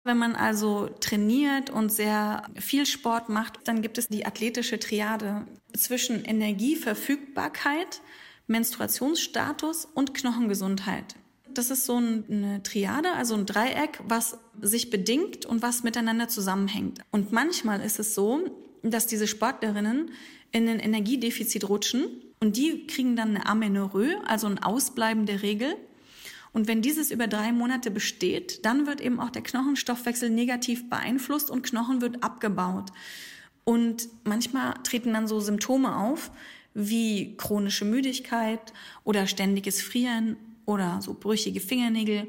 [0.03, 5.47] Wenn man also trainiert und sehr viel Sport macht, dann gibt es die athletische Triade
[5.77, 8.01] zwischen Energieverfügbarkeit,
[8.47, 11.17] Menstruationsstatus und Knochengesundheit.
[11.53, 17.01] Das ist so eine Triade, also ein Dreieck, was sich bedingt und was miteinander zusammenhängt.
[17.11, 18.41] Und manchmal ist es so,
[18.83, 20.13] dass diese Sportlerinnen
[20.53, 22.07] in ein Energiedefizit rutschen
[22.41, 25.77] und die kriegen dann eine Amenorrhoe, also ein Ausbleiben der Regel.
[26.53, 31.51] Und wenn dieses über drei Monate besteht, dann wird eben auch der Knochenstoffwechsel negativ beeinflusst
[31.51, 32.91] und Knochen wird abgebaut.
[33.65, 36.31] Und manchmal treten dann so Symptome auf
[36.75, 38.73] wie chronische Müdigkeit
[39.05, 40.37] oder ständiges Frieren
[40.67, 42.29] oder so brüchige Fingernägel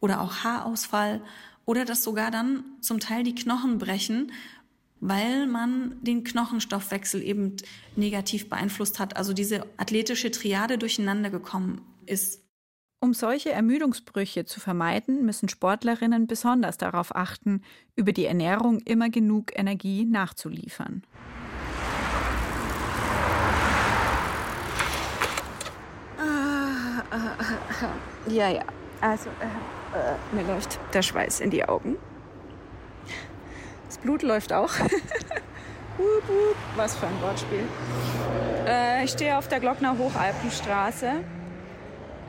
[0.00, 1.22] oder auch Haarausfall
[1.64, 4.32] oder dass sogar dann zum Teil die Knochen brechen,
[5.00, 7.56] weil man den Knochenstoffwechsel eben
[7.96, 9.16] negativ beeinflusst hat.
[9.16, 12.41] Also diese athletische Triade durcheinander gekommen ist.
[13.02, 17.62] Um solche Ermüdungsbrüche zu vermeiden, müssen Sportlerinnen besonders darauf achten,
[17.96, 21.02] über die Ernährung immer genug Energie nachzuliefern.
[28.28, 28.62] Ja, ja.
[29.00, 31.96] Also, äh, äh, mir läuft der Schweiß in die Augen.
[33.88, 34.70] Das Blut läuft auch.
[36.76, 37.64] Was für ein Wortspiel.
[38.64, 41.24] Äh, ich stehe auf der Glockner Hochalpenstraße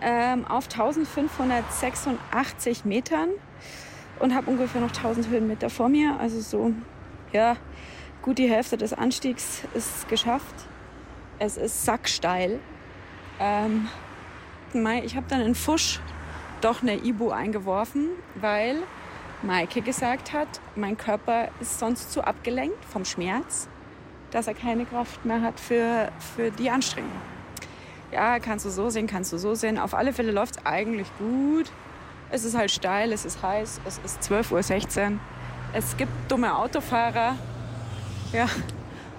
[0.04, 3.30] ähm, auf 1586 Metern
[4.20, 6.20] und habe ungefähr noch 1000 Höhenmeter vor mir.
[6.20, 6.74] Also so,
[7.32, 7.56] ja,
[8.22, 10.54] gut die Hälfte des Anstiegs ist geschafft.
[11.40, 12.60] Es ist sacksteil.
[13.40, 13.88] Ähm,
[15.04, 16.00] ich habe dann in Fusch
[16.62, 18.84] doch eine Ibu eingeworfen, weil
[19.42, 23.68] Maike gesagt hat, mein Körper ist sonst zu abgelenkt vom Schmerz,
[24.32, 27.33] dass er keine Kraft mehr hat für, für die Anstrengung
[28.14, 29.78] ja, kannst du so sehen, kannst du so sehen.
[29.78, 31.72] Auf alle Fälle läuft es eigentlich gut.
[32.30, 35.20] Es ist halt steil, es ist heiß, es ist 12.16 Uhr.
[35.74, 37.36] Es gibt dumme Autofahrer.
[38.32, 38.48] Ja,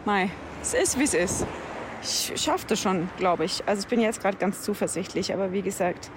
[0.05, 0.31] mei,
[0.63, 1.47] es ist, wie es ist.
[2.03, 3.63] Ich schaffe das schon, glaube ich.
[3.67, 6.11] Also ich bin jetzt gerade ganz zuversichtlich, aber wie gesagt,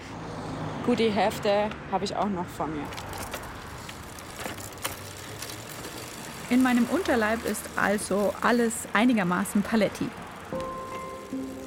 [0.86, 2.84] gut die Hälfte habe ich auch noch vor mir.
[6.50, 10.10] In meinem Unterleib ist also alles einigermaßen paletti.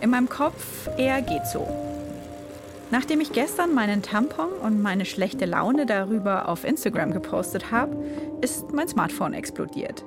[0.01, 1.67] In meinem Kopf eher geht so.
[2.91, 7.97] Nachdem ich gestern meinen Tampon und meine schlechte Laune darüber auf Instagram gepostet habe,
[8.41, 10.05] ist mein Smartphone explodiert.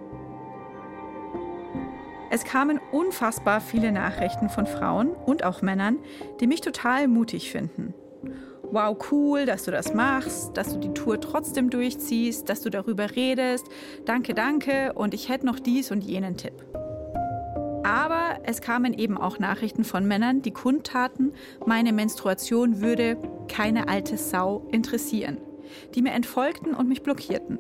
[2.29, 5.99] Es kamen unfassbar viele Nachrichten von Frauen und auch Männern,
[6.39, 7.93] die mich total mutig finden.
[8.63, 13.15] Wow, cool, dass du das machst, dass du die Tour trotzdem durchziehst, dass du darüber
[13.15, 13.67] redest.
[14.05, 16.72] Danke, danke und ich hätte noch dies und jenen Tipp.
[17.83, 21.33] Aber es kamen eben auch Nachrichten von Männern, die kundtaten,
[21.65, 23.17] meine Menstruation würde
[23.49, 25.37] keine alte Sau interessieren,
[25.93, 27.59] die mir entfolgten und mich blockierten.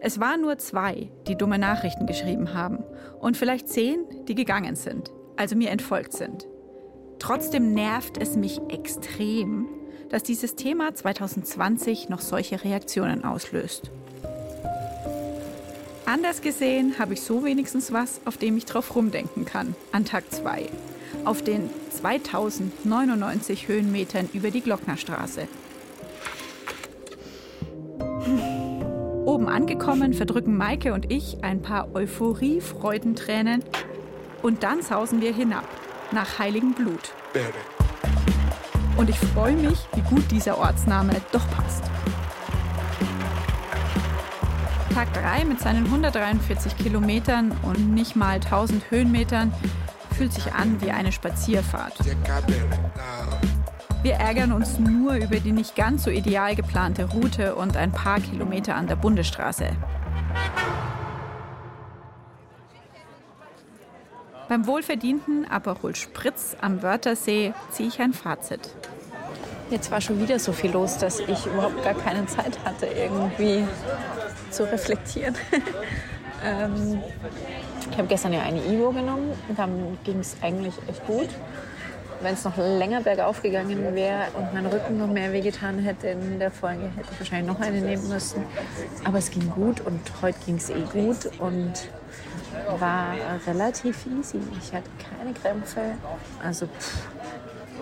[0.00, 2.84] Es waren nur zwei, die dumme Nachrichten geschrieben haben
[3.20, 6.46] und vielleicht zehn, die gegangen sind, also mir entfolgt sind.
[7.18, 9.66] Trotzdem nervt es mich extrem,
[10.08, 13.90] dass dieses Thema 2020 noch solche Reaktionen auslöst.
[16.08, 20.24] Anders gesehen habe ich so wenigstens was, auf dem ich drauf rumdenken kann, an Tag
[20.30, 20.70] 2,
[21.26, 25.48] auf den 2099 Höhenmetern über die Glocknerstraße.
[29.26, 33.62] Oben angekommen verdrücken Maike und ich ein paar Euphorie-Freudentränen
[34.40, 35.68] und dann sausen wir hinab
[36.10, 37.12] nach Heiligen Blut.
[38.96, 41.84] Und ich freue mich, wie gut dieser Ortsname doch passt.
[44.98, 49.54] Tag 3 mit seinen 143 Kilometern und nicht mal 1000 Höhenmetern
[50.16, 51.94] fühlt sich an wie eine Spazierfahrt.
[54.02, 58.18] Wir ärgern uns nur über die nicht ganz so ideal geplante Route und ein paar
[58.18, 59.70] Kilometer an der Bundesstraße.
[64.48, 68.74] Beim wohlverdienten Aperol Spritz am Wörthersee ziehe ich ein Fazit.
[69.70, 73.62] Jetzt war schon wieder so viel los, dass ich überhaupt gar keine Zeit hatte, irgendwie
[74.50, 75.34] zu reflektieren.
[76.44, 77.02] ähm,
[77.90, 81.28] ich habe gestern ja eine Ivo genommen und dann ging es eigentlich echt gut.
[82.20, 86.40] Wenn es noch länger bergauf gegangen wäre und mein Rücken noch mehr wehgetan hätte in
[86.40, 88.42] der Folge, hätte ich wahrscheinlich noch eine nehmen müssen.
[89.04, 91.88] Aber es ging gut und heute ging es eh gut und
[92.80, 93.14] war
[93.46, 94.40] relativ easy.
[94.60, 95.80] Ich hatte keine Krämpfe.
[96.42, 97.08] Also pff,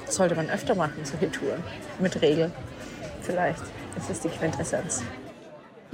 [0.08, 1.62] sollte man öfter machen, solche Touren.
[1.98, 2.52] Mit Regel.
[3.22, 3.62] Vielleicht.
[3.94, 5.02] Das ist die Quintessenz.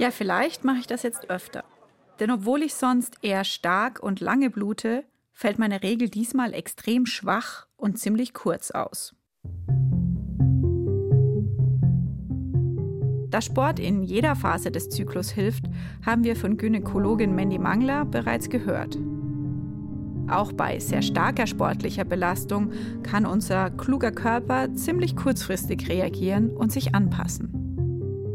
[0.03, 1.63] Ja, vielleicht mache ich das jetzt öfter.
[2.19, 7.67] Denn obwohl ich sonst eher stark und lange blute, fällt meine Regel diesmal extrem schwach
[7.77, 9.15] und ziemlich kurz aus.
[13.29, 15.67] Dass Sport in jeder Phase des Zyklus hilft,
[16.05, 18.97] haben wir von Gynäkologin Mandy Mangler bereits gehört.
[20.27, 26.93] Auch bei sehr starker sportlicher Belastung kann unser kluger Körper ziemlich kurzfristig reagieren und sich
[26.93, 27.62] anpassen.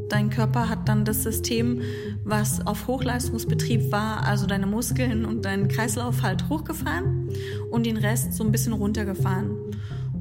[0.08, 1.82] Dein Körper hat dann das System,
[2.24, 7.28] was auf Hochleistungsbetrieb war, also deine Muskeln und deinen Kreislauf halt hochgefahren
[7.70, 9.54] und den Rest so ein bisschen runtergefahren.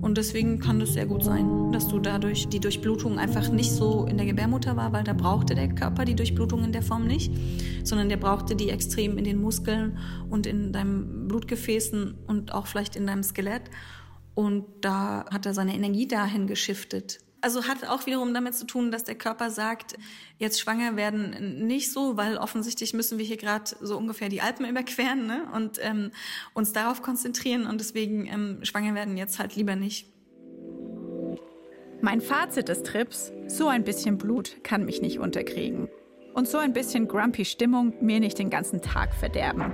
[0.02, 4.06] Und deswegen kann das sehr gut sein, dass du dadurch die Durchblutung einfach nicht so
[4.06, 7.32] in der Gebärmutter war, weil da brauchte der Körper die Durchblutung in der Form nicht,
[7.84, 9.97] sondern der brauchte die extrem in den Muskeln
[10.30, 13.63] und in deinem Blutgefäßen und auch vielleicht in deinem Skelett.
[14.36, 18.91] Und da hat er seine Energie dahin geschiftet also hat auch wiederum damit zu tun,
[18.91, 19.95] dass der Körper sagt,
[20.38, 24.65] jetzt schwanger werden nicht so, weil offensichtlich müssen wir hier gerade so ungefähr die Alpen
[24.69, 25.47] überqueren ne?
[25.55, 26.12] und ähm,
[26.53, 30.12] uns darauf konzentrieren und deswegen ähm, schwanger werden jetzt halt lieber nicht.
[32.01, 35.88] Mein Fazit des Trips, so ein bisschen Blut kann mich nicht unterkriegen.
[36.33, 39.71] Und so ein bisschen grumpy Stimmung mir nicht den ganzen Tag verderben.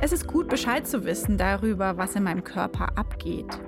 [0.00, 3.60] Es ist gut Bescheid zu wissen darüber, was in meinem Körper abgeht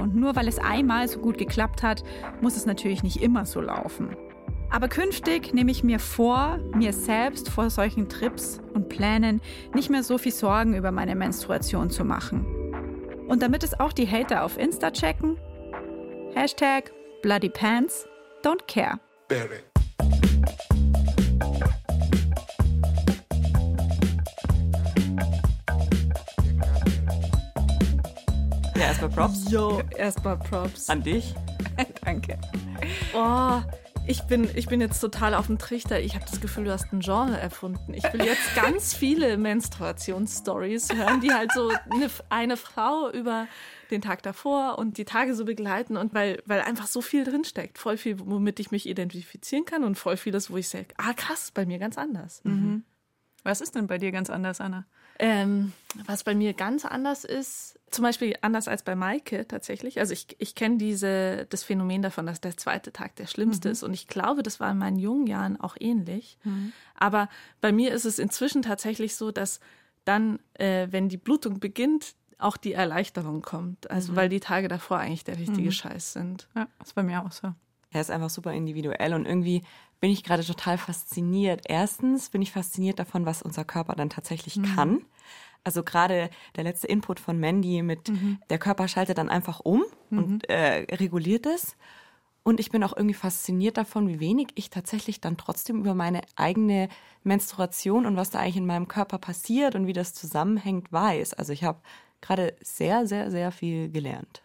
[0.00, 2.02] und nur weil es einmal so gut geklappt hat,
[2.40, 4.16] muss es natürlich nicht immer so laufen.
[4.70, 9.40] Aber künftig nehme ich mir vor, mir selbst vor solchen Trips und Plänen
[9.74, 12.46] nicht mehr so viel Sorgen über meine Menstruation zu machen.
[13.26, 15.36] Und damit es auch die Hater auf Insta checken,
[16.34, 16.92] Hashtag
[17.22, 18.06] BloodyPants,
[18.44, 19.00] don't care.
[19.28, 19.58] Berry.
[28.80, 29.50] Ja, erstmal Props.
[29.50, 30.88] Jo, erstmal Props.
[30.88, 31.34] An dich.
[32.02, 32.38] Danke.
[33.14, 33.60] Oh,
[34.06, 36.00] ich bin, ich bin jetzt total auf dem Trichter.
[36.00, 37.92] Ich habe das Gefühl, du hast ein Genre erfunden.
[37.92, 43.48] Ich will jetzt ganz viele Menstruationsstories hören, die halt so eine, eine Frau über
[43.90, 47.76] den Tag davor und die Tage so begleiten und weil, weil einfach so viel drinsteckt.
[47.76, 51.50] Voll viel, womit ich mich identifizieren kann und voll vieles, wo ich sage, ah krass,
[51.52, 52.40] bei mir ganz anders.
[52.44, 52.84] Mhm.
[53.42, 54.86] Was ist denn bei dir ganz anders, Anna?
[55.22, 55.74] Ähm,
[56.06, 59.98] was bei mir ganz anders ist, zum Beispiel anders als bei Maike tatsächlich.
[59.98, 63.72] Also ich, ich kenne diese das Phänomen davon, dass der zweite Tag der schlimmste mhm.
[63.72, 63.82] ist.
[63.82, 66.38] Und ich glaube, das war in meinen jungen Jahren auch ähnlich.
[66.44, 66.72] Mhm.
[66.94, 67.28] Aber
[67.60, 69.60] bei mir ist es inzwischen tatsächlich so, dass
[70.06, 73.90] dann, äh, wenn die Blutung beginnt, auch die Erleichterung kommt.
[73.90, 74.16] Also mhm.
[74.16, 75.72] weil die Tage davor eigentlich der richtige mhm.
[75.72, 76.48] Scheiß sind.
[76.56, 77.52] Ja, das ist bei mir auch so.
[77.90, 79.64] Er ist einfach super individuell und irgendwie
[80.00, 81.62] bin ich gerade total fasziniert.
[81.68, 84.74] Erstens bin ich fasziniert davon, was unser Körper dann tatsächlich mhm.
[84.74, 85.04] kann.
[85.62, 88.38] Also gerade der letzte Input von Mandy mit mhm.
[88.48, 90.18] der Körper schaltet dann einfach um mhm.
[90.18, 91.76] und äh, reguliert es.
[92.42, 96.22] Und ich bin auch irgendwie fasziniert davon, wie wenig ich tatsächlich dann trotzdem über meine
[96.36, 96.88] eigene
[97.22, 101.34] Menstruation und was da eigentlich in meinem Körper passiert und wie das zusammenhängt weiß.
[101.34, 101.80] Also ich habe
[102.22, 104.42] gerade sehr, sehr, sehr viel gelernt.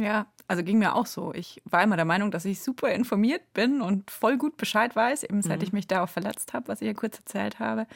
[0.00, 1.32] Ja, also ging mir auch so.
[1.34, 5.24] Ich war immer der Meinung, dass ich super informiert bin und voll gut Bescheid weiß,
[5.24, 5.64] eben seit mhm.
[5.64, 7.86] ich mich darauf verletzt habe, was ich ja kurz erzählt habe.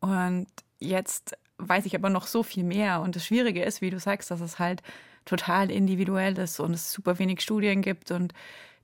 [0.00, 0.46] Und
[0.78, 3.00] jetzt weiß ich aber noch so viel mehr.
[3.00, 4.82] Und das Schwierige ist, wie du sagst, dass es halt
[5.24, 8.32] total individuell ist und es super wenig Studien gibt und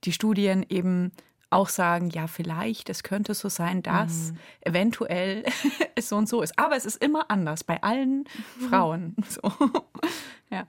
[0.05, 1.13] die Studien eben
[1.51, 4.39] auch sagen, ja, vielleicht, es könnte so sein, dass mhm.
[4.61, 5.45] eventuell
[5.95, 6.59] es so und so ist.
[6.59, 8.25] Aber es ist immer anders bei allen
[8.59, 8.69] mhm.
[8.69, 9.17] Frauen.
[9.29, 9.41] So.
[10.51, 10.67] ja.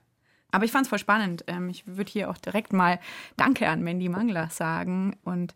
[0.51, 1.43] Aber ich fand es voll spannend.
[1.47, 2.99] Ähm, ich würde hier auch direkt mal
[3.37, 5.53] Danke an Mandy Mangler sagen und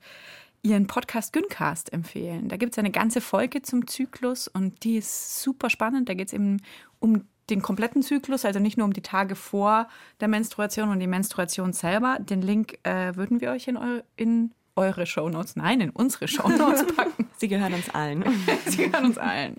[0.62, 2.48] ihren Podcast Güncast empfehlen.
[2.48, 6.08] Da gibt es eine ganze Folge zum Zyklus und die ist super spannend.
[6.08, 6.62] Da geht es eben
[7.00, 9.90] um den kompletten Zyklus, also nicht nur um die Tage vor
[10.22, 12.18] der Menstruation und die Menstruation selber.
[12.20, 16.88] Den Link äh, würden wir euch in, eu in eure Shownotes, nein, in unsere Shownotes
[16.96, 17.28] packen.
[17.38, 18.24] Sie gehören uns allen.
[18.66, 19.58] Sie gehören uns allen.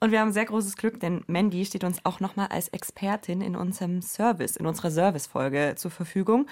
[0.00, 3.56] Und wir haben sehr großes Glück, denn Mandy steht uns auch nochmal als Expertin in
[3.56, 6.46] unserem Service, in unserer Servicefolge zur Verfügung.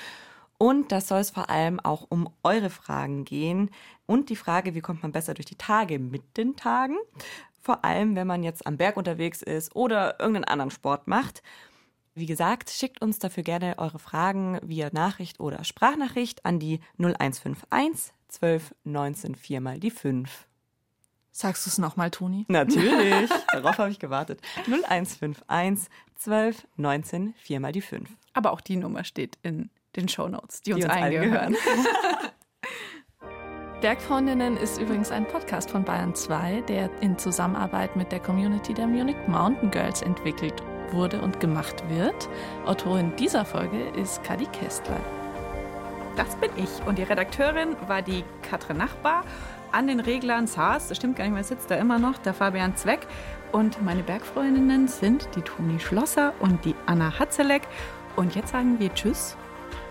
[0.58, 3.70] Und das soll es vor allem auch um eure Fragen gehen
[4.06, 6.96] und die Frage, wie kommt man besser durch die Tage mit den Tagen?
[7.60, 11.42] Vor allem, wenn man jetzt am Berg unterwegs ist oder irgendeinen anderen Sport macht.
[12.14, 18.14] Wie gesagt, schickt uns dafür gerne eure Fragen via Nachricht oder Sprachnachricht an die 0151
[18.28, 20.46] 12 19 4 mal die 5.
[21.36, 22.46] Sagst du es nochmal, Toni?
[22.48, 23.28] Natürlich.
[23.52, 24.40] Darauf habe ich gewartet.
[24.68, 28.08] 0151 12 19 4 mal die 5.
[28.32, 31.56] Aber auch die Nummer steht in den Shownotes, die uns, die uns allen gehören.
[33.82, 38.86] Bergfreundinnen ist übrigens ein Podcast von Bayern 2, der in Zusammenarbeit mit der Community der
[38.86, 40.54] Munich Mountain Girls entwickelt
[40.92, 42.30] wurde und gemacht wird.
[42.64, 45.00] Autorin dieser Folge ist Kadi Kästler.
[46.16, 49.22] Das bin ich und die Redakteurin war die Katrin Nachbar.
[49.72, 52.76] An den Reglern saß, das stimmt gar nicht mehr, sitzt da immer noch, der Fabian
[52.76, 53.06] Zweck.
[53.52, 57.62] Und meine Bergfreundinnen sind die Toni Schlosser und die Anna Hatzeleck.
[58.16, 59.36] Und jetzt sagen wir Tschüss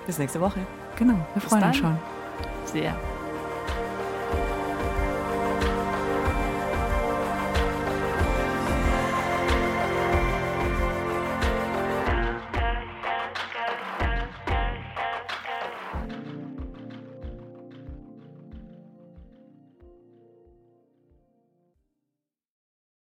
[0.05, 0.59] bis nächste Woche.
[0.97, 1.97] Genau, wir freuen uns schon.
[2.65, 2.95] Sehr.